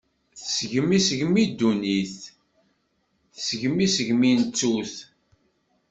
[0.37, 2.13] Tesgem isegmi ddunit,
[3.35, 4.93] tesgem isegmi n ttut.